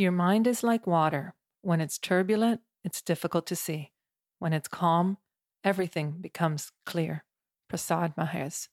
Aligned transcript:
Your 0.00 0.12
mind 0.12 0.46
is 0.46 0.62
like 0.62 0.86
water. 0.86 1.34
When 1.60 1.82
it's 1.82 1.98
turbulent, 1.98 2.62
it's 2.82 3.02
difficult 3.02 3.46
to 3.48 3.54
see. 3.54 3.92
When 4.38 4.54
it's 4.54 4.66
calm, 4.66 5.18
everything 5.62 6.12
becomes 6.22 6.72
clear. 6.86 7.26
Prasad 7.68 8.16
Maharaj. 8.16 8.68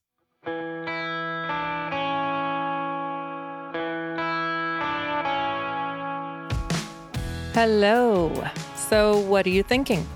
Hello. 7.54 8.32
So, 8.78 9.20
what 9.20 9.46
are 9.46 9.50
you 9.50 9.64
thinking? 9.64 10.08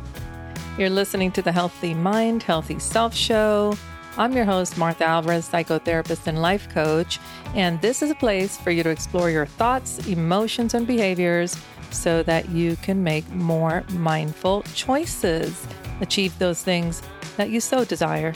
You're 0.77 0.89
listening 0.89 1.33
to 1.33 1.41
the 1.41 1.51
Healthy 1.51 1.93
Mind, 1.93 2.43
Healthy 2.43 2.79
Self 2.79 3.13
show. 3.13 3.75
I'm 4.17 4.33
your 4.33 4.43
host, 4.43 4.77
Martha 4.77 5.05
Alvarez, 5.05 5.47
psychotherapist 5.47 6.27
and 6.27 6.41
life 6.41 6.67
coach, 6.69 7.17
and 7.55 7.79
this 7.81 8.01
is 8.01 8.11
a 8.11 8.15
place 8.15 8.57
for 8.57 8.69
you 8.69 8.83
to 8.83 8.89
explore 8.89 9.29
your 9.29 9.45
thoughts, 9.45 10.05
emotions, 10.05 10.73
and 10.73 10.85
behaviors 10.85 11.55
so 11.91 12.21
that 12.23 12.49
you 12.49 12.75
can 12.77 13.03
make 13.03 13.27
more 13.29 13.83
mindful 13.91 14.63
choices, 14.73 15.65
achieve 16.01 16.37
those 16.39 16.61
things 16.61 17.01
that 17.37 17.51
you 17.51 17.61
so 17.61 17.85
desire. 17.85 18.33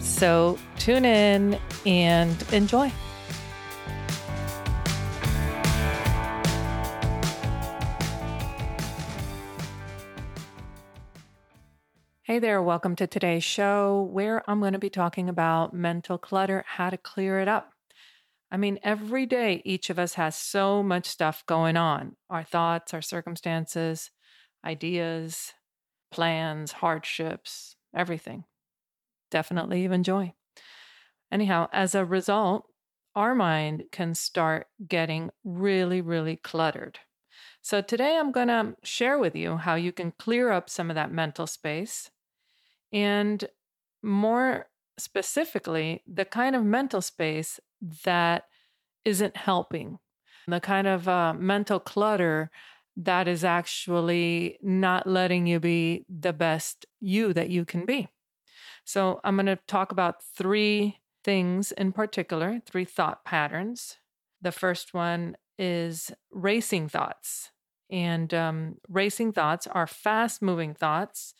So 0.00 0.58
tune 0.78 1.04
in 1.04 1.58
and 1.84 2.52
enjoy. 2.52 2.90
Hey 12.36 12.40
there, 12.40 12.60
welcome 12.60 12.94
to 12.96 13.06
today's 13.06 13.44
show 13.44 14.10
where 14.12 14.42
I'm 14.46 14.60
going 14.60 14.74
to 14.74 14.78
be 14.78 14.90
talking 14.90 15.30
about 15.30 15.72
mental 15.72 16.18
clutter, 16.18 16.66
how 16.66 16.90
to 16.90 16.98
clear 16.98 17.40
it 17.40 17.48
up. 17.48 17.72
I 18.50 18.58
mean, 18.58 18.78
every 18.82 19.24
day, 19.24 19.62
each 19.64 19.88
of 19.88 19.98
us 19.98 20.12
has 20.16 20.36
so 20.36 20.82
much 20.82 21.06
stuff 21.06 21.46
going 21.46 21.78
on 21.78 22.16
our 22.28 22.44
thoughts, 22.44 22.92
our 22.92 23.00
circumstances, 23.00 24.10
ideas, 24.62 25.54
plans, 26.12 26.72
hardships, 26.72 27.76
everything. 27.96 28.44
Definitely 29.30 29.82
even 29.84 30.02
joy. 30.02 30.34
Anyhow, 31.32 31.70
as 31.72 31.94
a 31.94 32.04
result, 32.04 32.66
our 33.14 33.34
mind 33.34 33.84
can 33.92 34.14
start 34.14 34.66
getting 34.86 35.30
really, 35.42 36.02
really 36.02 36.36
cluttered. 36.36 36.98
So, 37.62 37.80
today 37.80 38.18
I'm 38.18 38.30
going 38.30 38.48
to 38.48 38.76
share 38.82 39.18
with 39.18 39.34
you 39.34 39.56
how 39.56 39.76
you 39.76 39.90
can 39.90 40.12
clear 40.18 40.52
up 40.52 40.68
some 40.68 40.90
of 40.90 40.96
that 40.96 41.10
mental 41.10 41.46
space 41.46 42.10
and 42.92 43.44
more 44.02 44.68
specifically, 44.98 46.02
the 46.06 46.24
kind 46.24 46.56
of 46.56 46.64
mental 46.64 47.02
space 47.02 47.60
that 48.04 48.44
isn't 49.04 49.36
helping, 49.36 49.98
the 50.48 50.60
kind 50.60 50.86
of 50.86 51.08
uh, 51.08 51.34
mental 51.34 51.80
clutter 51.80 52.50
that 52.96 53.28
is 53.28 53.44
actually 53.44 54.58
not 54.62 55.06
letting 55.06 55.46
you 55.46 55.60
be 55.60 56.06
the 56.08 56.32
best 56.32 56.86
you 57.00 57.32
that 57.34 57.50
you 57.50 57.64
can 57.64 57.84
be. 57.84 58.08
So, 58.84 59.20
I'm 59.24 59.36
going 59.36 59.46
to 59.46 59.58
talk 59.66 59.92
about 59.92 60.22
three 60.22 61.00
things 61.24 61.72
in 61.72 61.92
particular, 61.92 62.60
three 62.64 62.84
thought 62.84 63.24
patterns. 63.24 63.96
The 64.40 64.52
first 64.52 64.94
one 64.94 65.36
is 65.58 66.12
racing 66.30 66.88
thoughts. 66.88 67.50
And 67.90 68.32
um, 68.32 68.76
racing 68.88 69.32
thoughts 69.32 69.66
are 69.66 69.86
fast 69.86 70.40
moving 70.42 70.74
thoughts 70.74 71.34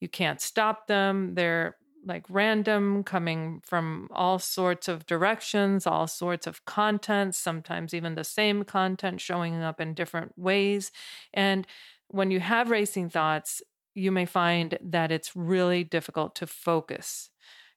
you 0.00 0.08
can't 0.08 0.40
stop 0.40 0.86
them. 0.86 1.34
They're 1.34 1.76
like 2.04 2.24
random, 2.28 3.02
coming 3.02 3.60
from 3.64 4.08
all 4.12 4.38
sorts 4.38 4.86
of 4.86 5.06
directions, 5.06 5.86
all 5.86 6.06
sorts 6.06 6.46
of 6.46 6.64
content, 6.64 7.34
sometimes 7.34 7.92
even 7.92 8.14
the 8.14 8.24
same 8.24 8.62
content 8.62 9.20
showing 9.20 9.60
up 9.62 9.80
in 9.80 9.92
different 9.92 10.32
ways. 10.38 10.92
And 11.34 11.66
when 12.08 12.30
you 12.30 12.38
have 12.38 12.70
racing 12.70 13.10
thoughts, 13.10 13.60
you 13.94 14.12
may 14.12 14.24
find 14.24 14.78
that 14.80 15.10
it's 15.10 15.34
really 15.34 15.82
difficult 15.82 16.36
to 16.36 16.46
focus. 16.46 17.30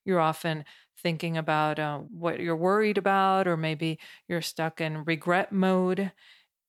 You're 0.06 0.20
often 0.20 0.64
thinking 1.02 1.38
about 1.38 1.80
uh, 1.80 2.00
what 2.00 2.40
you're 2.40 2.56
worried 2.56 2.98
about, 2.98 3.48
or 3.48 3.58
maybe 3.58 4.00
you're 4.28 4.42
stuck 4.42 4.82
in 4.82 5.06
regret 5.06 5.52
mode. 5.52 6.12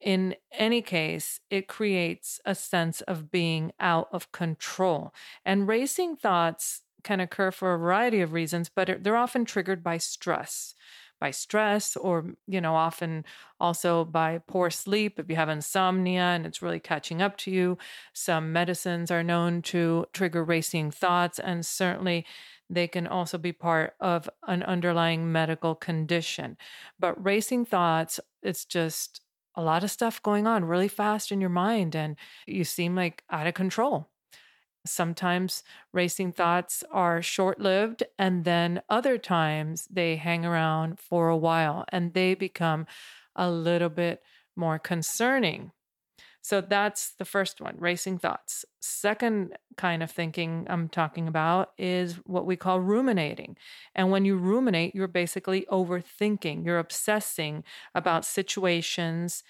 In 0.01 0.35
any 0.53 0.83
case, 0.83 1.41
it 1.51 1.69
creates 1.69 2.41
a 2.45 2.55
sense 2.55 3.01
of 3.03 3.31
being 3.31 3.73
out 3.79 4.09
of 4.13 4.33
control. 4.33 5.13
And 5.45 5.69
racing 5.69 6.17
thoughts 6.17 6.83
can 7.03 7.21
occur 7.21 7.51
for 7.51 7.75
a 7.75 7.79
variety 7.79 8.21
of 8.21 8.33
reasons, 8.33 8.69
but 8.69 9.03
they're 9.03 9.17
often 9.17 9.45
triggered 9.45 9.83
by 9.83 9.99
stress 9.99 10.75
by 11.21 11.31
stress 11.31 11.97
or 11.97 12.33
you 12.47 12.61
know 12.61 12.75
often 12.75 13.25
also 13.61 14.05
by 14.05 14.39
poor 14.47 14.71
sleep 14.71 15.19
if 15.19 15.29
you 15.29 15.37
have 15.37 15.51
insomnia 15.51 16.23
and 16.23 16.47
it's 16.47 16.63
really 16.63 16.81
catching 16.81 17.21
up 17.21 17.37
to 17.37 17.51
you 17.51 17.77
some 18.15 18.53
medicines 18.53 19.11
are 19.11 19.23
known 19.23 19.61
to 19.61 20.07
trigger 20.15 20.43
racing 20.43 20.91
thoughts 20.91 21.39
and 21.39 21.65
certainly 21.67 22.25
they 22.71 22.89
can 22.89 23.07
also 23.07 23.37
be 23.37 23.53
part 23.53 23.95
of 24.01 24.31
an 24.47 24.63
underlying 24.63 25.31
medical 25.31 25.75
condition 25.75 26.57
but 26.99 27.23
racing 27.23 27.65
thoughts 27.67 28.19
it's 28.43 28.65
just 28.65 29.21
a 29.55 29.63
lot 29.63 29.85
of 29.85 29.91
stuff 29.91 30.23
going 30.23 30.47
on 30.47 30.65
really 30.65 30.89
fast 30.89 31.33
in 31.33 31.41
your 31.41 31.51
mind 31.51 31.95
and 31.97 32.17
you 32.47 32.65
seem 32.65 32.95
like 32.95 33.25
out 33.31 33.47
of 33.47 33.55
control. 33.55 34.09
Sometimes 34.87 35.63
racing 35.93 36.33
thoughts 36.33 36.83
are 36.91 37.21
short 37.21 37.61
lived, 37.61 38.03
and 38.19 38.45
then 38.45 38.83
other 38.89 39.19
times 39.19 39.87
they 39.91 40.17
hang 40.17 40.45
around 40.47 40.99
for 40.99 41.29
a 41.29 41.37
while 41.37 41.85
and 41.91 42.15
they 42.15 42.35
become 42.35 42.87
a 43.37 43.51
little 43.51 43.91
bit 43.91 44.23
more 44.57 44.79
concerning. 44.79 45.73
So 46.43 46.61
that's 46.61 47.11
the 47.13 47.25
first 47.25 47.61
one, 47.61 47.77
racing 47.79 48.19
thoughts. 48.19 48.65
Second 48.81 49.57
kind 49.77 50.03
of 50.03 50.11
thinking 50.11 50.67
I'm 50.71 50.89
talking 50.89 51.29
about 51.29 51.73
is 51.77 52.15
what 52.25 52.47
we 52.47 52.57
call 52.57 52.81
ruminating. 52.81 53.57
And 53.95 54.11
when 54.11 54.25
you 54.25 54.37
ruminate, 54.37 54.95
you're 54.95 55.07
basically 55.09 55.67
overthinking, 55.71 56.65
you're 56.65 56.79
obsessing 56.79 57.63
about 57.95 58.25
situations. 58.25 59.43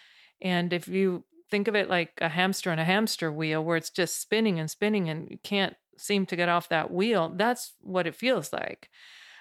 And 0.42 0.72
if 0.72 0.88
you 0.88 1.24
think 1.48 1.68
of 1.68 1.76
it 1.76 1.88
like 1.88 2.12
a 2.20 2.28
hamster 2.28 2.72
in 2.72 2.78
a 2.78 2.84
hamster 2.84 3.30
wheel 3.30 3.64
where 3.64 3.76
it's 3.76 3.90
just 3.90 4.20
spinning 4.20 4.58
and 4.58 4.70
spinning 4.70 5.08
and 5.08 5.30
you 5.30 5.38
can't 5.42 5.76
seem 5.96 6.26
to 6.26 6.36
get 6.36 6.48
off 6.48 6.68
that 6.70 6.90
wheel, 6.90 7.32
that's 7.36 7.74
what 7.80 8.06
it 8.06 8.14
feels 8.16 8.52
like. 8.52 8.90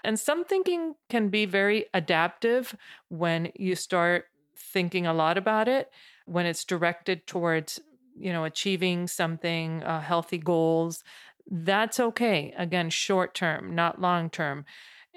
And 0.04 0.20
some 0.20 0.46
thinking 0.46 0.96
can 1.10 1.30
be 1.30 1.46
very 1.46 1.86
adaptive 1.94 2.76
when 3.10 3.52
you 3.56 3.76
start 3.76 4.26
thinking 4.56 5.06
a 5.08 5.14
lot 5.14 5.38
about 5.38 5.68
it 5.68 5.92
when 6.30 6.46
it's 6.46 6.66
directed 6.66 7.26
towards 7.28 7.80
you 8.16 8.32
know 8.32 8.44
achieving 8.44 9.08
something 9.08 9.84
uh, 9.84 10.02
healthy 10.02 10.38
goals 10.38 11.04
that's 11.52 12.00
okay. 12.00 12.54
Again 12.58 12.90
short 12.90 13.34
term 13.34 13.76
not 13.76 14.00
long 14.00 14.30
term. 14.30 14.66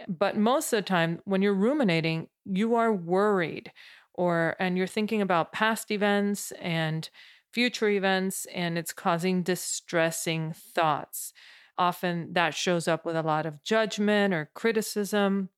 But 0.09 0.37
most 0.37 0.73
of 0.73 0.79
the 0.79 0.83
time 0.83 1.21
when 1.25 1.43
you're 1.43 1.55
ruminating 1.55 2.29
you 2.45 2.75
are 2.75 2.93
worried 2.93 3.71
or 4.15 4.57
and 4.59 4.77
you're 4.77 4.87
thinking 4.87 5.21
about 5.21 5.53
past 5.53 5.91
events 5.91 6.53
and 6.53 7.09
future 7.53 7.89
events 7.89 8.47
and 8.55 8.79
it's 8.79 8.93
causing 8.93 9.43
distressing 9.43 10.53
thoughts. 10.53 11.33
Often 11.79 12.33
that 12.33 12.55
shows 12.55 12.89
up 12.89 13.05
with 13.05 13.17
a 13.17 13.23
lot 13.23 13.47
of 13.47 13.63
judgment 13.63 14.33
or 14.33 14.51
criticism 14.55 15.51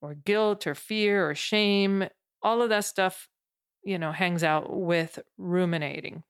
or 0.00 0.14
guilt 0.14 0.66
or 0.66 0.74
fear 0.74 1.28
or 1.28 1.34
shame. 1.34 2.04
All 2.42 2.62
of 2.62 2.68
that 2.70 2.84
stuff 2.84 3.28
you 3.84 3.98
know, 3.98 4.12
hangs 4.12 4.44
out 4.44 4.74
with 4.74 5.18
ruminating. 5.38 6.22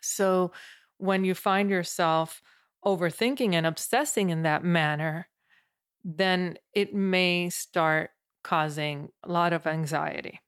So 0.00 0.52
when 0.98 1.24
you 1.24 1.34
find 1.34 1.70
yourself 1.70 2.42
overthinking 2.84 3.54
and 3.54 3.66
obsessing 3.66 4.30
in 4.30 4.42
that 4.42 4.64
manner, 4.64 5.28
then 6.04 6.58
it 6.74 6.94
may 6.94 7.48
start 7.50 8.10
causing 8.42 9.08
a 9.22 9.30
lot 9.30 9.52
of 9.52 9.66
anxiety. 9.66 10.40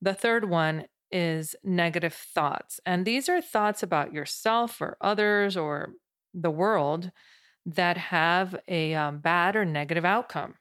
The 0.00 0.14
third 0.14 0.48
one 0.48 0.86
is 1.10 1.54
negative 1.62 2.14
thoughts. 2.14 2.80
And 2.86 3.04
these 3.04 3.28
are 3.28 3.40
thoughts 3.40 3.82
about 3.82 4.12
yourself 4.12 4.80
or 4.80 4.96
others 5.00 5.56
or 5.56 5.92
the 6.32 6.50
world 6.50 7.10
that 7.66 7.96
have 7.96 8.56
a 8.66 8.94
um, 8.94 9.18
bad 9.18 9.54
or 9.54 9.64
negative 9.64 10.04
outcome. 10.04 10.54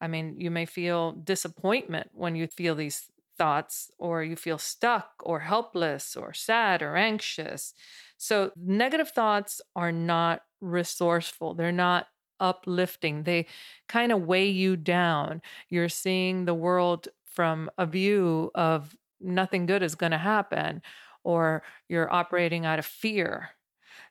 I 0.00 0.08
mean, 0.08 0.40
you 0.40 0.50
may 0.50 0.66
feel 0.66 1.12
disappointment 1.12 2.10
when 2.12 2.34
you 2.34 2.46
feel 2.46 2.74
these 2.74 3.06
thoughts, 3.36 3.90
or 3.98 4.22
you 4.22 4.36
feel 4.36 4.58
stuck 4.58 5.12
or 5.22 5.40
helpless 5.40 6.16
or 6.16 6.32
sad 6.32 6.82
or 6.82 6.96
anxious. 6.96 7.74
So, 8.16 8.52
negative 8.56 9.10
thoughts 9.10 9.60
are 9.76 9.92
not 9.92 10.42
resourceful, 10.60 11.54
they're 11.54 11.72
not 11.72 12.08
uplifting, 12.40 13.22
they 13.24 13.46
kind 13.88 14.12
of 14.12 14.22
weigh 14.22 14.48
you 14.48 14.76
down. 14.76 15.42
You're 15.68 15.88
seeing 15.88 16.44
the 16.44 16.54
world 16.54 17.08
from 17.26 17.70
a 17.78 17.86
view 17.86 18.50
of 18.54 18.96
nothing 19.20 19.66
good 19.66 19.82
is 19.82 19.94
going 19.94 20.12
to 20.12 20.18
happen, 20.18 20.82
or 21.24 21.62
you're 21.88 22.12
operating 22.12 22.66
out 22.66 22.78
of 22.78 22.86
fear. 22.86 23.50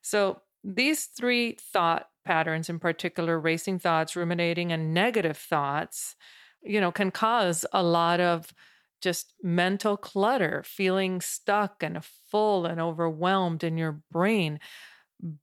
So, 0.01 0.41
these 0.63 1.05
three 1.05 1.57
thought 1.59 2.09
patterns 2.25 2.69
in 2.69 2.79
particular 2.79 3.39
racing 3.39 3.79
thoughts 3.79 4.15
ruminating 4.15 4.71
and 4.71 4.93
negative 4.93 5.37
thoughts 5.37 6.15
you 6.61 6.79
know 6.79 6.91
can 6.91 7.11
cause 7.11 7.65
a 7.73 7.83
lot 7.83 8.21
of 8.21 8.53
just 9.03 9.35
mental 9.43 9.97
clutter, 9.97 10.63
feeling 10.65 11.21
stuck 11.21 11.83
and 11.83 12.03
full 12.05 12.65
and 12.65 12.81
overwhelmed 12.81 13.63
in 13.63 13.77
your 13.77 14.01
brain. 14.11 14.59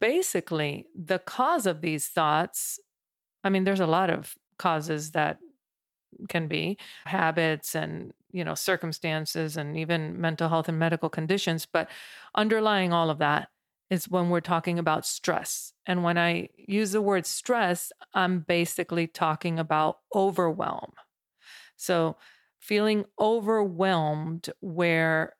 Basically, 0.00 0.86
the 0.94 1.18
cause 1.20 1.66
of 1.66 1.80
these 1.82 2.08
thoughts, 2.08 2.80
I 3.44 3.50
mean, 3.50 3.64
there's 3.64 3.80
a 3.80 3.86
lot 3.86 4.10
of 4.10 4.34
causes 4.58 5.12
that 5.12 5.38
can 6.28 6.48
be 6.48 6.76
habits 7.06 7.74
and 7.74 8.12
you 8.32 8.44
know 8.44 8.54
circumstances 8.54 9.56
and 9.56 9.76
even 9.76 10.20
mental 10.20 10.48
health 10.48 10.68
and 10.68 10.78
medical 10.78 11.08
conditions 11.08 11.66
but 11.66 11.88
underlying 12.34 12.92
all 12.92 13.10
of 13.10 13.18
that 13.18 13.48
is 13.90 14.08
when 14.08 14.28
we're 14.28 14.40
talking 14.40 14.78
about 14.78 15.06
stress 15.06 15.72
and 15.86 16.02
when 16.02 16.18
i 16.18 16.48
use 16.56 16.92
the 16.92 17.00
word 17.02 17.26
stress 17.26 17.92
i'm 18.14 18.40
basically 18.40 19.06
talking 19.06 19.58
about 19.58 19.98
overwhelm 20.14 20.92
so 21.76 22.16
feeling 22.60 23.04
overwhelmed 23.20 24.50
where 24.60 25.34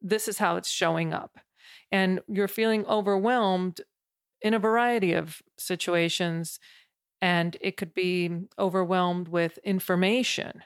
this 0.00 0.28
is 0.28 0.38
how 0.38 0.56
it's 0.56 0.68
showing 0.70 1.12
up 1.12 1.38
and 1.90 2.20
you're 2.28 2.48
feeling 2.48 2.84
overwhelmed 2.86 3.80
in 4.42 4.54
a 4.54 4.58
variety 4.58 5.12
of 5.14 5.42
situations 5.58 6.60
and 7.22 7.56
it 7.60 7.76
could 7.76 7.94
be 7.94 8.30
overwhelmed 8.58 9.28
with 9.28 9.58
information. 9.64 10.62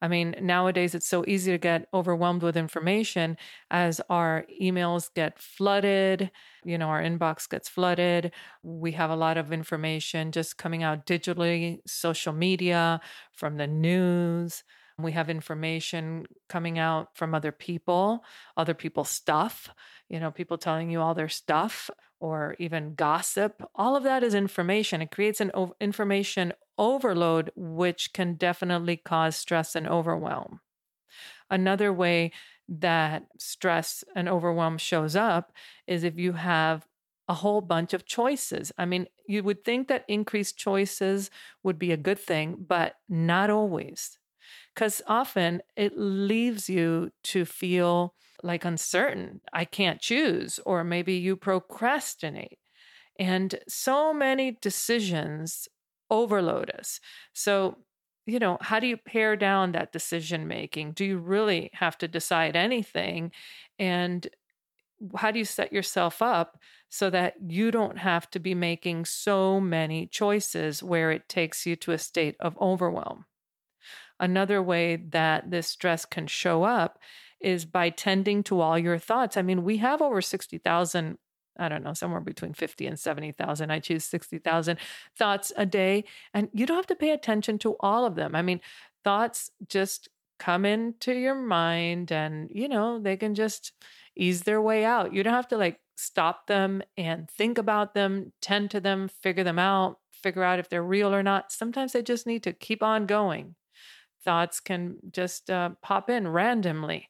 I 0.00 0.08
mean, 0.08 0.36
nowadays 0.40 0.94
it's 0.94 1.08
so 1.08 1.24
easy 1.26 1.50
to 1.52 1.58
get 1.58 1.88
overwhelmed 1.92 2.42
with 2.44 2.56
information 2.56 3.36
as 3.70 4.00
our 4.10 4.46
emails 4.62 5.10
get 5.14 5.38
flooded, 5.40 6.30
you 6.64 6.78
know, 6.78 6.88
our 6.88 7.02
inbox 7.02 7.48
gets 7.48 7.68
flooded. 7.68 8.32
We 8.62 8.92
have 8.92 9.10
a 9.10 9.16
lot 9.16 9.38
of 9.38 9.52
information 9.52 10.32
just 10.32 10.56
coming 10.58 10.84
out 10.84 11.06
digitally, 11.06 11.80
social 11.86 12.32
media, 12.32 13.00
from 13.32 13.56
the 13.56 13.66
news. 13.66 14.62
We 15.00 15.12
have 15.12 15.30
information 15.30 16.26
coming 16.48 16.78
out 16.78 17.16
from 17.16 17.32
other 17.34 17.52
people, 17.52 18.24
other 18.56 18.74
people's 18.74 19.10
stuff, 19.10 19.68
you 20.08 20.18
know, 20.18 20.32
people 20.32 20.58
telling 20.58 20.90
you 20.90 21.00
all 21.00 21.14
their 21.14 21.28
stuff 21.28 21.88
or 22.18 22.56
even 22.58 22.94
gossip. 22.96 23.62
All 23.76 23.94
of 23.94 24.02
that 24.02 24.24
is 24.24 24.34
information. 24.34 25.00
It 25.00 25.12
creates 25.12 25.40
an 25.40 25.52
o- 25.54 25.76
information 25.80 26.52
overload, 26.78 27.52
which 27.54 28.12
can 28.12 28.34
definitely 28.34 28.96
cause 28.96 29.36
stress 29.36 29.76
and 29.76 29.86
overwhelm. 29.86 30.60
Another 31.50 31.92
way 31.92 32.32
that 32.68 33.24
stress 33.38 34.04
and 34.14 34.28
overwhelm 34.28 34.78
shows 34.78 35.16
up 35.16 35.52
is 35.86 36.04
if 36.04 36.18
you 36.18 36.32
have 36.34 36.86
a 37.28 37.34
whole 37.34 37.60
bunch 37.60 37.92
of 37.94 38.06
choices. 38.06 38.72
I 38.78 38.86
mean, 38.86 39.06
you 39.26 39.42
would 39.44 39.64
think 39.64 39.88
that 39.88 40.04
increased 40.08 40.58
choices 40.58 41.30
would 41.62 41.78
be 41.78 41.92
a 41.92 41.96
good 41.96 42.18
thing, 42.18 42.56
but 42.66 42.96
not 43.08 43.50
always. 43.50 44.17
Because 44.78 45.02
often 45.08 45.60
it 45.74 45.98
leaves 45.98 46.70
you 46.70 47.10
to 47.24 47.44
feel 47.44 48.14
like 48.44 48.64
uncertain. 48.64 49.40
I 49.52 49.64
can't 49.64 50.00
choose, 50.00 50.60
or 50.64 50.84
maybe 50.84 51.14
you 51.14 51.34
procrastinate. 51.34 52.60
And 53.18 53.58
so 53.66 54.14
many 54.14 54.52
decisions 54.62 55.66
overload 56.10 56.70
us. 56.78 57.00
So, 57.32 57.78
you 58.24 58.38
know, 58.38 58.56
how 58.60 58.78
do 58.78 58.86
you 58.86 58.96
pare 58.96 59.34
down 59.34 59.72
that 59.72 59.90
decision 59.90 60.46
making? 60.46 60.92
Do 60.92 61.04
you 61.04 61.18
really 61.18 61.70
have 61.72 61.98
to 61.98 62.06
decide 62.06 62.54
anything? 62.54 63.32
And 63.80 64.28
how 65.16 65.32
do 65.32 65.40
you 65.40 65.44
set 65.44 65.72
yourself 65.72 66.22
up 66.22 66.56
so 66.88 67.10
that 67.10 67.34
you 67.44 67.72
don't 67.72 67.98
have 67.98 68.30
to 68.30 68.38
be 68.38 68.54
making 68.54 69.06
so 69.06 69.60
many 69.60 70.06
choices 70.06 70.84
where 70.84 71.10
it 71.10 71.28
takes 71.28 71.66
you 71.66 71.74
to 71.74 71.90
a 71.90 71.98
state 71.98 72.36
of 72.38 72.56
overwhelm? 72.60 73.24
Another 74.20 74.62
way 74.62 74.96
that 74.96 75.50
this 75.50 75.68
stress 75.68 76.04
can 76.04 76.26
show 76.26 76.64
up 76.64 76.98
is 77.40 77.64
by 77.64 77.90
tending 77.90 78.42
to 78.44 78.60
all 78.60 78.78
your 78.78 78.98
thoughts. 78.98 79.36
I 79.36 79.42
mean, 79.42 79.62
we 79.62 79.76
have 79.78 80.02
over 80.02 80.20
60,000 80.20 81.18
I 81.58 81.68
don't 81.68 81.82
know, 81.82 81.92
somewhere 81.92 82.20
between 82.20 82.54
50 82.54 82.86
and 82.86 82.98
70,000. 82.98 83.70
I 83.70 83.80
choose 83.80 84.04
60,000 84.04 84.78
thoughts 85.16 85.52
a 85.56 85.66
day. 85.66 86.04
And 86.32 86.48
you 86.52 86.66
don't 86.66 86.76
have 86.76 86.86
to 86.86 86.94
pay 86.94 87.10
attention 87.10 87.58
to 87.58 87.76
all 87.80 88.04
of 88.04 88.14
them. 88.14 88.36
I 88.36 88.42
mean, 88.42 88.60
thoughts 89.02 89.50
just 89.68 90.08
come 90.38 90.64
into 90.64 91.12
your 91.12 91.34
mind 91.34 92.12
and, 92.12 92.48
you 92.52 92.68
know, 92.68 93.00
they 93.00 93.16
can 93.16 93.34
just 93.34 93.72
ease 94.14 94.42
their 94.42 94.62
way 94.62 94.84
out. 94.84 95.12
You 95.12 95.22
don't 95.22 95.34
have 95.34 95.48
to 95.48 95.56
like 95.56 95.80
stop 95.96 96.46
them 96.46 96.82
and 96.96 97.28
think 97.28 97.58
about 97.58 97.94
them, 97.94 98.32
tend 98.40 98.70
to 98.70 98.80
them, 98.80 99.08
figure 99.08 99.44
them 99.44 99.58
out, 99.58 99.98
figure 100.12 100.44
out 100.44 100.60
if 100.60 100.68
they're 100.68 100.82
real 100.82 101.12
or 101.12 101.24
not. 101.24 101.50
Sometimes 101.50 101.92
they 101.92 102.02
just 102.02 102.26
need 102.26 102.44
to 102.44 102.52
keep 102.52 102.84
on 102.84 103.06
going 103.06 103.56
thoughts 104.24 104.60
can 104.60 104.96
just 105.10 105.50
uh, 105.50 105.70
pop 105.82 106.10
in 106.10 106.28
randomly. 106.28 107.08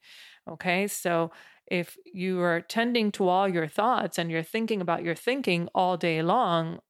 Okay. 0.49 0.87
So 0.87 1.31
if 1.67 1.97
you 2.05 2.41
are 2.41 2.61
tending 2.61 3.13
to 3.13 3.29
all 3.29 3.49
your 3.49 3.69
thoughts 3.69 4.19
and 4.19 4.31
you're 4.31 4.43
thinking 4.43 4.81
about 4.81 5.03
your 5.03 5.15
thinking 5.15 5.69
all 5.75 5.97
day 5.97 6.23
long, 6.23 6.81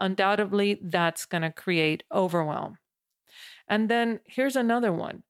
undoubtedly 0.00 0.80
that's 0.82 1.24
going 1.26 1.42
to 1.42 1.52
create 1.52 2.02
overwhelm. 2.12 2.78
And 3.68 3.88
then 3.88 4.20
here's 4.26 4.56
another 4.56 4.92
one 4.92 5.22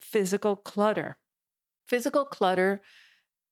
physical 0.00 0.56
clutter. 0.56 1.16
Physical 1.86 2.24
clutter 2.24 2.82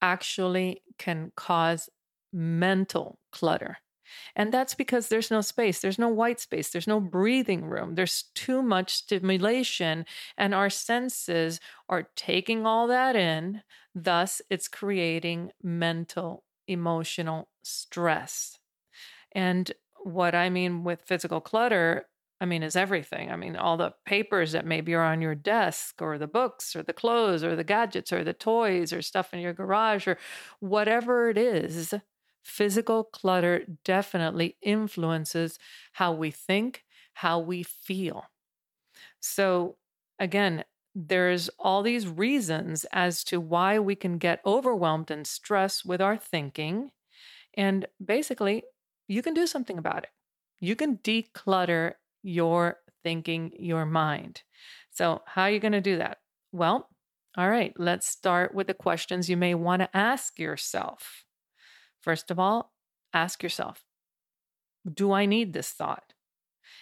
actually 0.01 0.83
can 0.99 1.33
cause 1.37 1.89
mental 2.33 3.19
clutter. 3.31 3.79
And 4.37 4.53
that's 4.53 4.75
because 4.75 5.09
there's 5.09 5.31
no 5.31 5.41
space, 5.41 5.81
there's 5.81 5.99
no 5.99 6.09
white 6.09 6.41
space, 6.41 6.71
there's 6.71 6.87
no 6.87 7.01
breathing 7.01 7.65
room, 7.65 7.95
there's 7.95 8.25
too 8.35 8.63
much 8.63 8.95
stimulation, 8.95 10.05
and 10.37 10.55
our 10.55 10.71
senses 10.71 11.61
are 11.89 12.09
taking 12.17 12.67
all 12.67 12.87
that 12.89 13.17
in. 13.17 13.63
Thus, 13.95 14.41
it's 14.51 14.69
creating 14.69 15.53
mental, 15.63 16.45
emotional 16.67 17.49
stress. 17.63 18.59
And 19.33 19.71
what 20.05 20.35
I 20.35 20.51
mean 20.51 20.85
with 20.85 21.03
physical 21.03 21.41
clutter, 21.41 22.07
I 22.41 22.45
mean, 22.45 22.65
is 22.65 22.75
everything. 22.75 23.31
I 23.31 23.37
mean, 23.37 23.55
all 23.55 23.77
the 23.77 23.95
papers 24.05 24.51
that 24.53 24.67
maybe 24.67 24.95
are 24.95 25.05
on 25.05 25.23
your 25.23 25.37
desk, 25.37 26.03
or 26.03 26.19
the 26.19 26.27
books, 26.27 26.75
or 26.75 26.83
the 26.83 26.93
clothes, 26.93 27.45
or 27.45 27.55
the 27.55 27.63
gadgets, 27.63 28.13
or 28.13 28.25
the 28.25 28.33
toys, 28.33 28.93
or 28.93 29.01
stuff 29.01 29.33
in 29.33 29.41
your 29.41 29.53
garage, 29.53 30.09
or 30.09 30.19
whatever 30.59 31.31
it 31.31 31.39
is 31.39 31.95
Physical 32.43 33.05
clutter 33.05 33.65
definitely 33.85 34.57
influences 34.63 35.59
how 35.93 36.13
we 36.13 36.31
think, 36.31 36.85
how 37.15 37.39
we 37.39 37.63
feel. 37.63 38.27
So, 39.21 39.77
again, 40.19 40.65
there's 40.95 41.49
all 41.59 41.83
these 41.83 42.07
reasons 42.07 42.85
as 42.93 43.25
to 43.25 43.41
why 43.41 43.79
we 43.79 43.95
can 43.95 44.19
get 44.19 44.41
overwhelmed 44.45 45.11
and 45.11 45.27
stressed 45.27 45.87
with 45.87 46.01
our 46.01 46.17
thinking. 46.17 46.91
And 47.55 47.87
basically, 48.05 48.65
you 49.09 49.23
can 49.23 49.35
do 49.35 49.47
something 49.47 49.79
about 49.79 50.05
it. 50.05 50.11
You 50.61 50.77
can 50.77 50.99
declutter 50.99 51.95
your 52.23 52.79
thinking, 53.03 53.53
your 53.59 53.87
mind. 53.87 54.43
So, 54.91 55.23
how 55.27 55.43
are 55.45 55.51
you 55.51 55.61
going 55.61 55.73
to 55.73 55.81
do 55.81 55.99
that? 55.99 56.19
Well, 56.53 56.89
all 57.37 57.51
right, 57.51 57.73
let's 57.79 58.09
start 58.09 58.55
with 58.55 58.67
the 58.67 58.75
questions 58.75 59.31
you 59.31 59.37
may 59.37 59.55
want 59.55 59.83
to 59.83 59.97
ask 59.97 60.39
yourself. 60.39 61.25
First 62.03 62.31
of 62.31 62.39
all, 62.39 62.73
ask 63.15 63.43
yourself 63.43 63.85
Do 64.93 65.13
I 65.13 65.25
need 65.25 65.53
this 65.53 65.71
thought? 65.71 66.13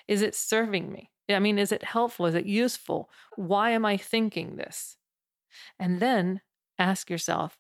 Is 0.09 0.23
it 0.23 0.35
serving 0.35 0.91
me? 0.91 1.11
I 1.29 1.39
mean, 1.39 1.59
is 1.59 1.71
it 1.71 1.85
helpful? 1.85 2.27
Is 2.27 2.35
it 2.35 2.47
useful? 2.47 3.11
Why 3.37 3.71
am 3.71 3.85
I 3.85 3.97
thinking 3.97 4.57
this? 4.57 4.97
And 5.79 6.01
then 6.01 6.41
ask 6.79 7.11
yourself 7.11 7.59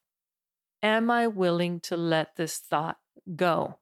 Am 0.82 1.10
I 1.10 1.26
willing 1.26 1.80
to 1.80 1.96
let 1.96 2.36
this 2.36 2.56
thought 2.56 2.96
go? 3.36 3.78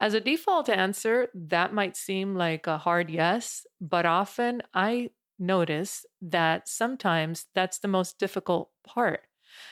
As 0.00 0.14
a 0.14 0.20
default 0.20 0.68
answer, 0.68 1.28
that 1.32 1.72
might 1.72 1.96
seem 1.96 2.34
like 2.34 2.66
a 2.66 2.78
hard 2.78 3.08
yes, 3.08 3.64
but 3.80 4.04
often 4.04 4.62
I 4.74 5.10
notice 5.38 6.04
that 6.20 6.68
sometimes 6.68 7.46
that's 7.54 7.78
the 7.78 7.86
most 7.86 8.18
difficult 8.18 8.70
part 8.84 9.22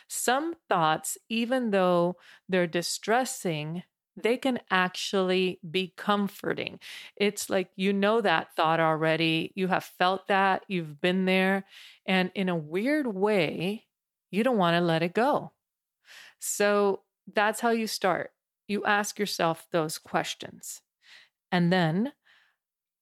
some 0.09 0.55
thoughts, 0.69 1.19
even 1.29 1.71
though 1.71 2.17
they're 2.49 2.67
distressing, 2.67 3.83
they 4.17 4.37
can 4.37 4.59
actually 4.71 5.61
be 5.69 5.93
comforting. 5.97 6.79
It's 7.17 7.49
like 7.49 7.71
you 7.77 7.93
know 7.93 8.21
that 8.21 8.55
thought 8.55 8.81
already. 8.81 9.53
You 9.55 9.69
have 9.69 9.85
felt 9.85 10.29
that, 10.29 10.65
you've 10.69 11.01
been 11.01 11.25
there. 11.25 11.65
And 12.07 12.31
in 12.35 12.49
a 12.49 12.57
weird 12.57 13.07
way, 13.07 13.87
you 14.31 14.43
don't 14.43 14.59
want 14.59 14.75
to 14.77 14.81
let 14.81 15.03
it 15.03 15.15
go. 15.15 15.53
So 16.39 17.03
that's 17.33 17.61
how 17.61 17.71
you 17.71 17.87
start. 17.87 18.33
You 18.69 18.85
ask 18.85 19.19
yourself 19.19 19.67
those 19.71 19.99
questions. 19.99 20.83
And 21.53 21.73
then 21.73 22.13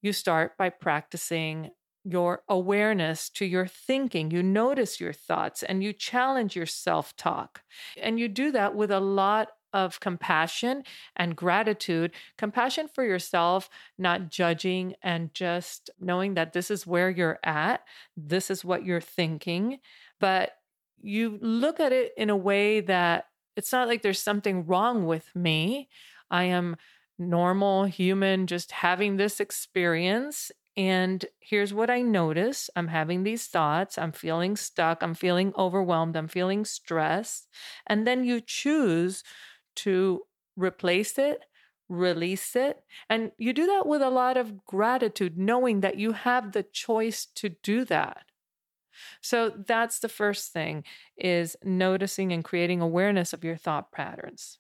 you 0.02 0.12
start 0.12 0.56
by 0.56 0.70
practicing 0.70 1.70
your 2.10 2.42
awareness 2.48 3.28
to 3.30 3.44
your 3.44 3.66
thinking. 3.66 4.30
You 4.30 4.42
notice 4.42 5.00
your 5.00 5.12
thoughts 5.12 5.62
and 5.62 5.82
you 5.82 5.92
challenge 5.92 6.56
your 6.56 6.66
self 6.66 7.16
talk. 7.16 7.62
And 8.00 8.18
you 8.18 8.28
do 8.28 8.50
that 8.52 8.74
with 8.74 8.90
a 8.90 9.00
lot 9.00 9.48
of 9.72 10.00
compassion 10.00 10.82
and 11.16 11.36
gratitude. 11.36 12.12
Compassion 12.38 12.88
for 12.88 13.04
yourself, 13.04 13.68
not 13.98 14.30
judging 14.30 14.94
and 15.02 15.32
just 15.34 15.90
knowing 16.00 16.34
that 16.34 16.52
this 16.54 16.70
is 16.70 16.86
where 16.86 17.10
you're 17.10 17.38
at, 17.44 17.82
this 18.16 18.50
is 18.50 18.64
what 18.64 18.84
you're 18.84 19.00
thinking. 19.00 19.78
but 20.20 20.52
you 21.00 21.38
look 21.40 21.78
at 21.78 21.92
it 21.92 22.12
in 22.16 22.28
a 22.28 22.36
way 22.36 22.80
that 22.80 23.26
it's 23.56 23.70
not 23.72 23.86
like 23.86 24.02
there's 24.02 24.18
something 24.18 24.66
wrong 24.66 25.06
with 25.06 25.34
me. 25.34 25.88
I 26.30 26.44
am 26.44 26.76
normal 27.18 27.84
human 27.84 28.46
just 28.46 28.72
having 28.72 29.16
this 29.16 29.40
experience 29.40 30.50
and 30.78 31.26
here's 31.40 31.74
what 31.74 31.90
I 31.90 32.02
notice 32.02 32.70
I'm 32.76 32.86
having 32.86 33.24
these 33.24 33.48
thoughts. 33.48 33.98
I'm 33.98 34.12
feeling 34.12 34.56
stuck. 34.56 35.02
I'm 35.02 35.14
feeling 35.14 35.52
overwhelmed. 35.58 36.16
I'm 36.16 36.28
feeling 36.28 36.64
stressed. 36.64 37.48
And 37.88 38.06
then 38.06 38.22
you 38.22 38.40
choose 38.40 39.24
to 39.76 40.22
replace 40.56 41.18
it, 41.18 41.40
release 41.88 42.54
it. 42.54 42.78
And 43.10 43.32
you 43.38 43.52
do 43.52 43.66
that 43.66 43.88
with 43.88 44.02
a 44.02 44.08
lot 44.08 44.36
of 44.36 44.64
gratitude, 44.64 45.36
knowing 45.36 45.80
that 45.80 45.98
you 45.98 46.12
have 46.12 46.52
the 46.52 46.62
choice 46.62 47.26
to 47.34 47.48
do 47.48 47.84
that. 47.86 48.26
So 49.20 49.50
that's 49.66 49.98
the 49.98 50.08
first 50.08 50.52
thing 50.52 50.84
is 51.16 51.56
noticing 51.64 52.32
and 52.32 52.44
creating 52.44 52.80
awareness 52.80 53.32
of 53.32 53.42
your 53.42 53.56
thought 53.56 53.90
patterns. 53.90 54.58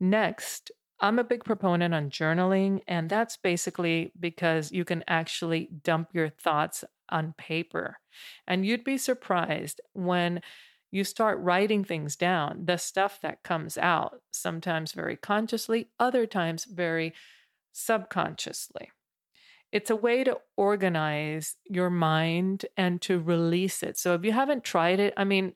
Next, 0.00 0.72
I'm 1.00 1.18
a 1.18 1.24
big 1.24 1.44
proponent 1.44 1.92
on 1.92 2.10
journaling, 2.10 2.80
and 2.86 3.10
that's 3.10 3.36
basically 3.36 4.12
because 4.18 4.72
you 4.72 4.84
can 4.84 5.04
actually 5.08 5.68
dump 5.82 6.10
your 6.12 6.28
thoughts 6.28 6.84
on 7.08 7.34
paper. 7.36 7.98
And 8.46 8.64
you'd 8.64 8.84
be 8.84 8.96
surprised 8.96 9.80
when 9.92 10.40
you 10.90 11.02
start 11.04 11.40
writing 11.40 11.82
things 11.84 12.14
down, 12.14 12.64
the 12.66 12.76
stuff 12.76 13.20
that 13.22 13.42
comes 13.42 13.76
out, 13.76 14.20
sometimes 14.30 14.92
very 14.92 15.16
consciously, 15.16 15.88
other 15.98 16.26
times 16.26 16.64
very 16.64 17.12
subconsciously. 17.72 18.90
It's 19.72 19.90
a 19.90 19.96
way 19.96 20.22
to 20.22 20.38
organize 20.56 21.56
your 21.64 21.90
mind 21.90 22.66
and 22.76 23.02
to 23.02 23.20
release 23.20 23.82
it. 23.82 23.98
So 23.98 24.14
if 24.14 24.24
you 24.24 24.30
haven't 24.30 24.62
tried 24.62 25.00
it, 25.00 25.12
I 25.16 25.24
mean, 25.24 25.54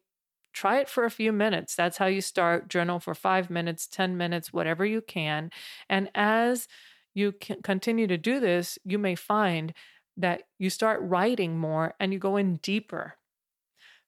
try 0.58 0.80
it 0.80 0.88
for 0.88 1.04
a 1.04 1.10
few 1.10 1.32
minutes. 1.32 1.76
That's 1.76 1.98
how 1.98 2.06
you 2.06 2.20
start. 2.20 2.68
Journal 2.68 2.98
for 2.98 3.14
five 3.14 3.48
minutes, 3.48 3.86
10 3.86 4.16
minutes, 4.16 4.52
whatever 4.52 4.84
you 4.84 5.00
can. 5.00 5.50
And 5.88 6.10
as 6.16 6.66
you 7.14 7.32
continue 7.62 8.08
to 8.08 8.18
do 8.18 8.40
this, 8.40 8.76
you 8.84 8.98
may 8.98 9.14
find 9.14 9.72
that 10.16 10.42
you 10.58 10.68
start 10.68 11.00
writing 11.00 11.56
more 11.56 11.94
and 12.00 12.12
you 12.12 12.18
go 12.18 12.36
in 12.36 12.56
deeper. 12.56 13.14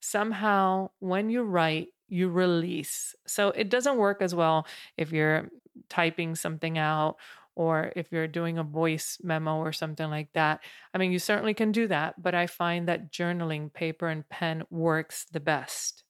Somehow, 0.00 0.90
when 0.98 1.30
you 1.30 1.42
write, 1.42 1.88
you 2.08 2.28
release. 2.28 3.14
So 3.28 3.50
it 3.50 3.70
doesn't 3.70 3.96
work 3.96 4.20
as 4.20 4.34
well 4.34 4.66
if 4.96 5.12
you're 5.12 5.50
typing 5.88 6.34
something 6.34 6.78
out 6.78 7.14
or 7.54 7.92
if 7.94 8.10
you're 8.10 8.26
doing 8.26 8.58
a 8.58 8.64
voice 8.64 9.18
memo 9.22 9.58
or 9.58 9.72
something 9.72 10.10
like 10.10 10.32
that. 10.32 10.64
I 10.92 10.98
mean, 10.98 11.12
you 11.12 11.20
certainly 11.20 11.54
can 11.54 11.70
do 11.70 11.86
that, 11.86 12.20
but 12.20 12.34
I 12.34 12.48
find 12.48 12.88
that 12.88 13.12
journaling, 13.12 13.72
paper 13.72 14.08
and 14.08 14.28
pen 14.28 14.64
works 14.68 15.26
the 15.30 15.38
best. 15.38 16.02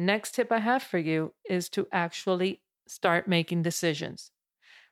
Next 0.00 0.36
tip 0.36 0.52
I 0.52 0.58
have 0.58 0.84
for 0.84 0.98
you 0.98 1.34
is 1.50 1.68
to 1.70 1.88
actually 1.90 2.60
start 2.86 3.26
making 3.26 3.62
decisions. 3.62 4.30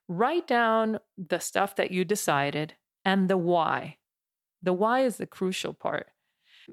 Write 0.09 0.49
down 0.49 0.99
the 1.17 1.39
stuff 1.39 1.77
that 1.77 1.93
you 1.93 2.05
decided 2.05 2.75
and 3.05 3.31
the 3.31 3.37
why. 3.37 3.99
The 4.65 4.73
why 4.73 5.05
is 5.05 5.19
the 5.19 5.27
crucial 5.27 5.73
part. 5.75 6.09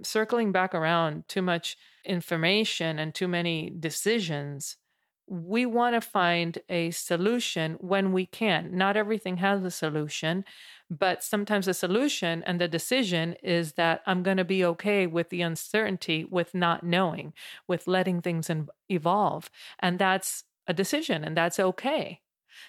Circling 0.01 0.51
back 0.51 0.73
around 0.73 1.27
too 1.27 1.43
much 1.43 1.77
information 2.05 2.97
and 2.97 3.13
too 3.13 3.27
many 3.27 3.69
decisions 3.69 4.77
we 5.27 5.65
want 5.65 5.95
to 5.95 6.01
find 6.01 6.59
a 6.69 6.91
solution 6.91 7.73
when 7.79 8.11
we 8.11 8.25
can. 8.25 8.75
Not 8.75 8.97
everything 8.97 9.37
has 9.37 9.63
a 9.63 9.71
solution, 9.71 10.43
but 10.89 11.23
sometimes 11.23 11.65
the 11.65 11.73
solution 11.73 12.43
and 12.43 12.59
the 12.59 12.67
decision 12.67 13.35
is 13.41 13.73
that 13.73 14.01
I'm 14.05 14.23
going 14.23 14.37
to 14.37 14.45
be 14.45 14.65
okay 14.65 15.07
with 15.07 15.29
the 15.29 15.41
uncertainty, 15.41 16.25
with 16.25 16.53
not 16.53 16.83
knowing, 16.83 17.33
with 17.67 17.87
letting 17.87 18.21
things 18.21 18.49
evolve. 18.89 19.49
And 19.79 19.97
that's 19.97 20.43
a 20.67 20.73
decision, 20.73 21.23
and 21.23 21.35
that's 21.35 21.59
okay. 21.59 22.21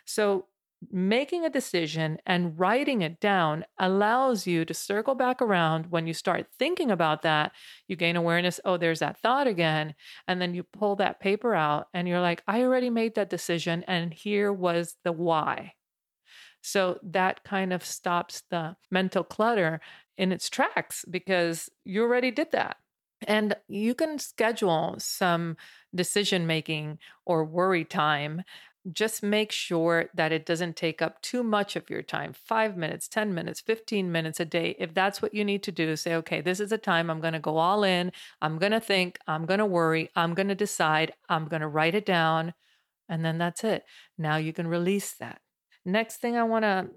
So 0.05 0.47
making 0.91 1.45
a 1.45 1.51
decision 1.51 2.19
and 2.27 2.59
writing 2.59 3.03
it 3.03 3.21
down 3.21 3.65
allows 3.79 4.47
you 4.47 4.65
to 4.65 4.75
circle 4.75 5.15
back 5.15 5.41
around. 5.43 5.87
When 5.87 6.07
you 6.07 6.15
start 6.15 6.47
thinking 6.59 6.91
about 6.91 7.23
that 7.23 7.53
you 7.89 7.97
gain 7.97 8.17
awareness 8.17 8.61
oh 8.65 8.77
there's 8.77 9.01
that 9.01 9.19
thought 9.19 9.47
again 9.47 9.95
and 10.27 10.41
then 10.41 10.55
you 10.55 10.63
pull 10.63 10.97
that 10.97 11.21
paper 11.21 11.55
out 11.55 11.89
and 11.95 12.09
you're 12.09 12.21
like 12.21 12.43
i 12.47 12.63
already 12.63 12.91
made 12.91 13.15
that 13.15 13.31
decision 13.31 13.85
and 13.87 14.13
here 14.13 14.53
was 14.53 14.97
the 15.05 15.13
why. 15.13 15.75
So 16.63 16.99
that 17.03 17.45
kind 17.45 17.73
of 17.73 17.85
stops 17.85 18.43
the 18.51 18.77
mental 18.91 19.23
clutter 19.23 19.81
in 20.17 20.33
its 20.33 20.49
tracks 20.49 21.05
because 21.09 21.69
you 21.85 22.03
already 22.03 22.31
did 22.31 22.53
that. 22.53 22.79
And 23.27 23.55
you 23.69 23.95
can 23.95 24.19
schedule 24.19 24.97
some 24.99 25.57
decision 25.95 26.47
making 26.47 26.99
or 27.27 27.45
worry 27.45 27.85
time 27.85 28.43
just 28.93 29.23
make 29.23 29.51
sure 29.51 30.11
that 30.15 30.33
it 30.33 30.45
doesn't 30.45 30.77
take 30.77 31.01
up 31.01 31.21
too 31.23 31.43
much 31.43 31.77
of 31.77 31.89
your 31.89 32.03
time 32.03 32.33
five 32.33 32.77
minutes, 32.77 33.09
10 33.09 33.33
minutes, 33.33 33.61
15 33.61 34.13
minutes 34.13 34.41
a 34.41 34.45
day. 34.45 34.77
If 34.79 34.93
that's 34.93 35.23
what 35.23 35.35
you 35.35 35.45
need 35.45 35.63
to 35.63 35.73
do, 35.73 35.97
say, 35.97 36.15
okay, 36.17 36.41
this 36.41 36.61
is 36.61 36.71
a 36.73 36.79
time 36.79 37.11
I'm 37.11 37.21
going 37.21 37.33
to 37.33 37.39
go 37.39 37.57
all 37.57 37.83
in. 37.83 38.13
I'm 38.43 38.59
going 38.59 38.73
to 38.73 38.81
think, 38.81 39.19
I'm 39.27 39.47
going 39.47 39.59
to 39.59 39.67
worry, 39.67 40.11
I'm 40.15 40.35
going 40.35 40.49
to 40.49 40.55
decide, 40.55 41.13
I'm 41.29 41.47
going 41.47 41.63
to 41.63 41.69
write 41.69 41.95
it 41.95 42.07
down. 42.07 42.55
And 43.09 43.25
then 43.25 43.39
that's 43.39 43.65
it. 43.65 43.85
Now 44.19 44.37
you 44.37 44.53
can 44.53 44.67
release 44.67 45.13
that. 45.15 45.41
Next 45.85 46.17
thing 46.17 46.37
I 46.37 46.45
want 46.45 46.65
to 46.65 46.89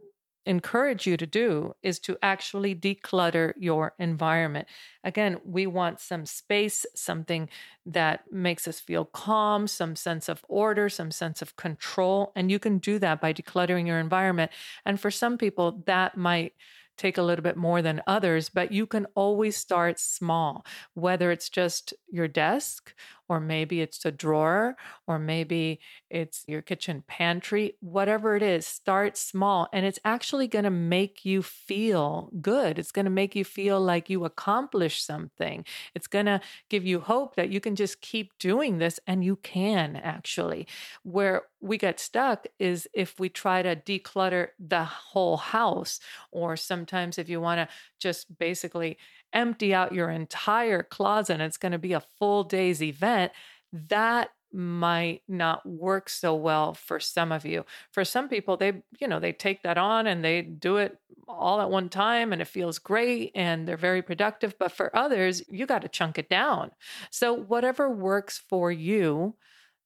encourage 0.48 1.06
you 1.06 1.18
to 1.18 1.25
do 1.25 1.75
is 1.84 2.00
to 2.00 2.18
actually 2.24 2.74
declutter 2.74 3.54
your 3.58 3.94
environment. 4.00 4.68
Again, 5.04 5.39
we 5.46 5.68
want 5.68 6.00
some 6.00 6.25
space, 6.25 6.86
something 6.96 7.50
that 7.86 8.32
makes 8.32 8.68
us 8.68 8.80
feel 8.80 9.06
calm, 9.06 9.68
some 9.68 9.96
sense 9.96 10.30
of 10.30 10.44
order, 10.48 10.89
some 10.89 11.12
sense 11.12 11.42
of 11.42 11.56
control. 11.56 12.32
And 12.36 12.50
you 12.50 12.60
can 12.60 12.80
do 12.80 13.00
that 13.00 13.22
by 13.22 13.34
decluttering 13.34 13.88
your 13.88 14.00
environment. 14.00 14.51
And 14.86 15.00
for 15.00 15.12
some 15.12 15.38
people, 15.38 15.84
that 15.86 16.18
might 16.18 16.54
take 16.98 17.18
a 17.18 17.24
little 17.24 17.44
bit 17.44 17.56
more 17.56 17.82
than 17.82 18.01
others, 18.08 18.50
but 18.50 18.72
you 18.72 18.86
can 18.88 19.06
always 19.16 19.56
start 19.56 20.00
small, 20.00 20.66
whether 20.96 21.32
it's 21.32 21.50
just 21.50 21.94
your 22.10 22.27
desk 22.27 22.94
or 23.30 23.40
maybe 23.40 23.82
it's 23.82 24.06
a 24.06 24.12
drawer, 24.12 24.76
or 25.06 25.20
maybe 25.20 25.80
it's 26.10 26.44
your 26.48 26.62
kitchen 26.62 27.04
pantry, 27.08 27.76
whatever 27.80 28.36
it 28.36 28.44
is, 28.44 28.66
start 28.66 29.18
small. 29.18 29.68
And 29.74 29.86
it's 29.86 30.00
actually 30.06 30.48
going 30.48 30.64
to 30.64 30.70
make 30.70 31.26
you 31.26 31.42
feel 31.42 32.32
good. 32.42 32.80
It's 32.80 32.92
going 32.92 33.06
to 33.06 33.12
make 33.12 33.36
you 33.36 33.44
feel 33.44 33.82
like 33.82 34.10
you 34.10 34.26
accomplished 34.26 35.06
something. 35.06 35.66
It's 35.94 36.08
going 36.08 36.26
to 36.28 36.42
give 36.70 36.86
you 36.86 37.00
hope 37.00 37.36
that 37.36 37.50
you 37.50 37.60
can 37.60 37.76
just 37.76 38.02
keep 38.02 38.38
doing 38.40 38.78
this, 38.78 39.00
and 39.08 39.24
you 39.24 39.36
can 39.38 39.96
actually. 39.96 40.68
Where 41.04 41.44
we 41.60 41.78
get 41.78 42.00
stuck 42.00 42.46
is 42.60 42.88
if 42.94 43.20
we 43.20 43.30
try 43.30 43.62
to 43.62 43.76
declutter 43.76 44.50
the 44.60 44.84
whole 44.84 45.38
house, 45.38 46.00
or 46.32 46.56
sometimes 46.56 47.18
if 47.18 47.30
you 47.30 47.42
want 47.42 47.60
to 47.60 47.76
just 48.00 48.38
basically 48.38 48.98
empty 49.34 49.74
out 49.74 49.94
your 49.94 50.10
entire 50.10 50.84
closet 50.84 51.34
and 51.34 51.44
it's 51.44 51.58
going 51.58 51.72
to 51.72 51.78
be 51.78 51.94
a 51.94 52.04
full 52.20 52.44
day's 52.44 52.82
event, 52.82 53.32
that 53.72 54.30
might 54.54 55.22
not 55.28 55.66
work 55.66 56.10
so 56.10 56.34
well 56.34 56.74
for 56.74 57.00
some 57.00 57.32
of 57.32 57.46
you. 57.46 57.66
For 57.92 58.06
some 58.06 58.30
people, 58.30 58.58
they, 58.58 58.82
you 59.00 59.08
know, 59.08 59.20
they 59.20 59.34
take 59.34 59.64
that 59.64 59.78
on 59.78 60.08
and 60.08 60.24
they 60.24 60.42
do 60.42 60.78
it 60.78 60.98
all 61.28 61.60
at 61.62 61.70
one 61.70 61.90
time 61.90 62.32
and 62.32 62.42
it 62.42 62.48
feels 62.48 62.80
great 62.80 63.32
and 63.36 63.68
they're 63.68 63.78
very 63.78 64.02
productive. 64.02 64.58
But 64.58 64.72
for 64.72 64.96
others, 64.96 65.44
you 65.50 65.66
got 65.66 65.82
to 65.82 65.90
chunk 65.90 66.18
it 66.18 66.30
down. 66.30 66.72
So, 67.12 67.34
whatever 67.34 67.90
works 67.90 68.42
for 68.50 68.72
you, 68.72 69.36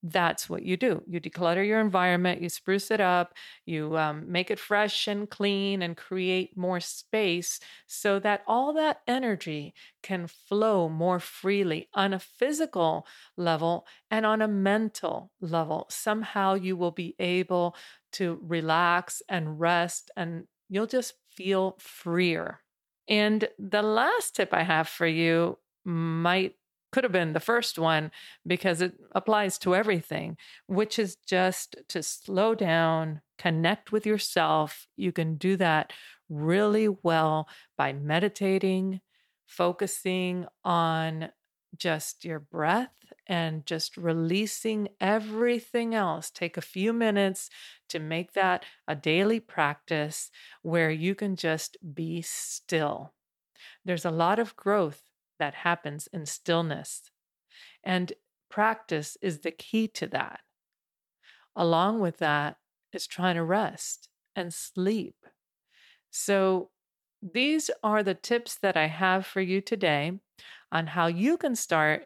that's 0.03 0.49
what 0.49 0.63
you 0.63 0.77
do. 0.77 1.03
You 1.07 1.21
declutter 1.21 1.65
your 1.65 1.79
environment, 1.79 2.41
you 2.41 2.49
spruce 2.49 2.89
it 2.89 2.99
up, 2.99 3.33
you 3.65 3.97
um, 3.97 4.31
make 4.31 4.49
it 4.49 4.59
fresh 4.59 5.07
and 5.07 5.29
clean, 5.29 5.81
and 5.81 5.95
create 5.95 6.57
more 6.57 6.79
space 6.79 7.59
so 7.87 8.19
that 8.19 8.41
all 8.47 8.73
that 8.73 9.01
energy 9.07 9.73
can 10.01 10.27
flow 10.27 10.89
more 10.89 11.19
freely 11.19 11.87
on 11.93 12.13
a 12.13 12.19
physical 12.19 13.05
level 13.37 13.85
and 14.09 14.25
on 14.25 14.41
a 14.41 14.47
mental 14.47 15.31
level. 15.39 15.85
Somehow 15.89 16.55
you 16.55 16.75
will 16.75 16.91
be 16.91 17.15
able 17.19 17.75
to 18.13 18.39
relax 18.41 19.21
and 19.29 19.59
rest, 19.59 20.09
and 20.17 20.45
you'll 20.69 20.87
just 20.87 21.13
feel 21.29 21.75
freer. 21.79 22.61
And 23.07 23.47
the 23.59 23.81
last 23.81 24.35
tip 24.35 24.53
I 24.53 24.63
have 24.63 24.87
for 24.87 25.07
you 25.07 25.57
might 25.83 26.55
could 26.91 27.03
have 27.03 27.13
been 27.13 27.33
the 27.33 27.39
first 27.39 27.79
one 27.79 28.11
because 28.45 28.81
it 28.81 28.93
applies 29.13 29.57
to 29.59 29.75
everything, 29.75 30.37
which 30.67 30.99
is 30.99 31.15
just 31.27 31.75
to 31.89 32.03
slow 32.03 32.55
down, 32.55 33.21
connect 33.37 33.91
with 33.91 34.05
yourself. 34.05 34.87
You 34.97 35.11
can 35.11 35.35
do 35.35 35.55
that 35.57 35.93
really 36.29 36.87
well 36.87 37.47
by 37.77 37.93
meditating, 37.93 39.01
focusing 39.45 40.45
on 40.63 41.29
just 41.77 42.25
your 42.25 42.39
breath 42.39 42.91
and 43.27 43.65
just 43.65 43.97
releasing 43.97 44.89
everything 44.99 45.95
else. 45.95 46.29
Take 46.29 46.57
a 46.57 46.61
few 46.61 46.93
minutes 46.93 47.49
to 47.89 47.99
make 47.99 48.33
that 48.33 48.65
a 48.87 48.95
daily 48.95 49.39
practice 49.39 50.29
where 50.61 50.91
you 50.91 51.15
can 51.15 51.35
just 51.35 51.77
be 51.93 52.21
still. 52.21 53.13
There's 53.85 54.05
a 54.05 54.11
lot 54.11 54.39
of 54.39 54.55
growth 54.55 55.01
that 55.41 55.55
happens 55.55 56.07
in 56.13 56.27
stillness. 56.27 57.09
And 57.83 58.13
practice 58.47 59.17
is 59.23 59.39
the 59.39 59.49
key 59.49 59.87
to 59.87 60.05
that. 60.07 60.41
Along 61.55 61.99
with 61.99 62.17
that 62.19 62.57
is 62.93 63.07
trying 63.07 63.35
to 63.35 63.43
rest 63.43 64.07
and 64.35 64.53
sleep. 64.53 65.15
So, 66.11 66.69
these 67.23 67.71
are 67.83 68.03
the 68.03 68.13
tips 68.13 68.57
that 68.61 68.77
I 68.77 68.87
have 68.87 69.25
for 69.25 69.41
you 69.41 69.61
today 69.61 70.19
on 70.71 70.87
how 70.87 71.07
you 71.07 71.37
can 71.37 71.55
start 71.55 72.05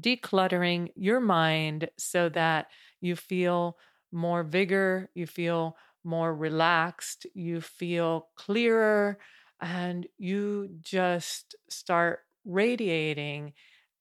decluttering 0.00 0.88
your 0.94 1.20
mind 1.20 1.90
so 1.98 2.28
that 2.30 2.68
you 3.00 3.14
feel 3.14 3.76
more 4.12 4.42
vigor, 4.42 5.10
you 5.14 5.26
feel 5.26 5.76
more 6.04 6.34
relaxed, 6.34 7.26
you 7.34 7.60
feel 7.60 8.28
clearer, 8.36 9.18
and 9.60 10.06
you 10.18 10.68
just 10.80 11.54
start 11.68 12.20
radiating 12.44 13.52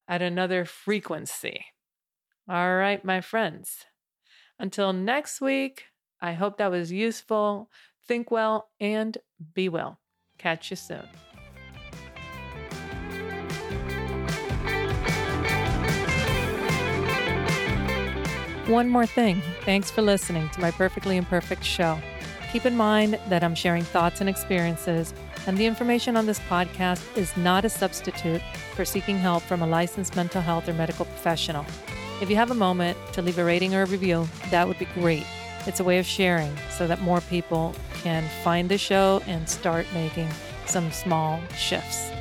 at 0.07 0.21
another 0.21 0.65
frequency. 0.65 1.65
All 2.49 2.75
right, 2.75 3.03
my 3.05 3.21
friends. 3.21 3.85
Until 4.57 4.91
next 4.91 5.39
week, 5.39 5.85
I 6.21 6.33
hope 6.33 6.57
that 6.57 6.71
was 6.71 6.91
useful. 6.91 7.69
Think 8.07 8.31
well 8.31 8.69
and 8.79 9.17
be 9.53 9.69
well. 9.69 9.99
Catch 10.37 10.71
you 10.71 10.75
soon. 10.75 11.07
One 18.67 18.87
more 18.87 19.07
thing. 19.07 19.41
Thanks 19.61 19.89
for 19.89 20.03
listening 20.03 20.47
to 20.49 20.61
my 20.61 20.69
Perfectly 20.69 21.17
Imperfect 21.17 21.63
show. 21.63 21.99
Keep 22.51 22.65
in 22.67 22.77
mind 22.77 23.19
that 23.27 23.43
I'm 23.43 23.55
sharing 23.55 23.83
thoughts 23.83 24.21
and 24.21 24.29
experiences, 24.29 25.13
and 25.49 25.57
the 25.57 25.65
information 25.65 26.15
on 26.15 26.27
this 26.27 26.39
podcast 26.41 27.01
is 27.17 27.35
not 27.35 27.65
a 27.65 27.69
substitute 27.69 28.39
for 28.75 28.85
seeking 28.85 29.17
help 29.17 29.41
from 29.41 29.63
a 29.63 29.67
licensed 29.67 30.15
mental 30.15 30.43
health 30.43 30.69
or 30.69 30.73
medical 30.73 31.05
professional. 31.05 31.65
If 32.21 32.29
you 32.29 32.35
have 32.35 32.51
a 32.51 32.53
moment 32.53 32.95
to 33.13 33.23
leave 33.23 33.39
a 33.39 33.43
rating 33.43 33.73
or 33.73 33.81
a 33.81 33.87
review, 33.87 34.27
that 34.51 34.67
would 34.67 34.77
be 34.77 34.85
great. 34.93 35.25
It's 35.65 35.79
a 35.79 35.83
way 35.83 35.97
of 35.97 36.05
sharing 36.05 36.55
so 36.69 36.85
that 36.85 37.01
more 37.01 37.21
people 37.21 37.73
can 38.03 38.29
find 38.43 38.69
the 38.69 38.77
show 38.77 39.23
and 39.25 39.49
start 39.49 39.87
making 39.91 40.29
some 40.67 40.91
small 40.91 41.41
shifts. 41.57 42.11